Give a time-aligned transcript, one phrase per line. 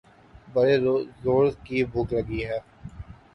[0.53, 0.75] بڑے
[1.23, 2.57] زورکی بھوک لگی تھی۔